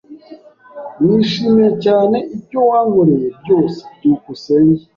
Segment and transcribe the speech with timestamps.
[1.03, 3.79] Nishimiye cyane ibyo wankoreye byose.
[3.95, 4.81] byukusenge